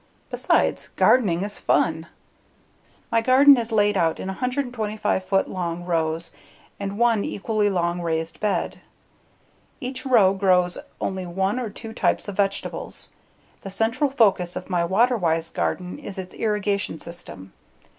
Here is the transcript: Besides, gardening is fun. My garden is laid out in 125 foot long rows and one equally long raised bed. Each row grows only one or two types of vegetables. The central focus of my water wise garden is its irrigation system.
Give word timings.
Besides, 0.31 0.87
gardening 0.95 1.43
is 1.43 1.59
fun. 1.59 2.07
My 3.11 3.21
garden 3.21 3.55
is 3.55 3.71
laid 3.71 3.95
out 3.95 4.19
in 4.19 4.29
125 4.29 5.23
foot 5.23 5.47
long 5.47 5.85
rows 5.85 6.31
and 6.79 6.97
one 6.97 7.23
equally 7.23 7.69
long 7.69 8.01
raised 8.01 8.39
bed. 8.39 8.81
Each 9.79 10.03
row 10.03 10.33
grows 10.33 10.79
only 10.99 11.27
one 11.27 11.59
or 11.59 11.69
two 11.69 11.93
types 11.93 12.27
of 12.27 12.37
vegetables. 12.37 13.11
The 13.61 13.69
central 13.69 14.09
focus 14.09 14.55
of 14.55 14.71
my 14.71 14.83
water 14.83 15.17
wise 15.17 15.51
garden 15.51 15.99
is 15.99 16.17
its 16.17 16.33
irrigation 16.33 16.97
system. 16.97 17.53